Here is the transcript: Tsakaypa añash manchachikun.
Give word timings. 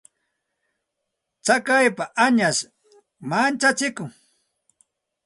Tsakaypa 1.43 2.03
añash 2.25 2.59
manchachikun. 3.29 4.09